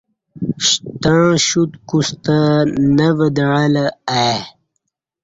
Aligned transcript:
شتݩع 0.67 1.29
شوت 1.47 1.71
کُستہ 1.89 2.37
نہ 2.95 3.07
ودعہ 3.17 3.63
لہ 3.73 3.85
ای 4.17 4.37